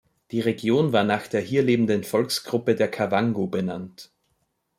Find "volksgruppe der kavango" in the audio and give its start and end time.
2.03-3.45